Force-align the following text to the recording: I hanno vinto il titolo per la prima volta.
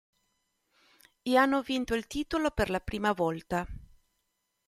I 1.21 1.37
hanno 1.37 1.61
vinto 1.61 1.93
il 1.93 2.07
titolo 2.07 2.49
per 2.49 2.71
la 2.71 2.79
prima 2.79 3.11
volta. 3.13 3.67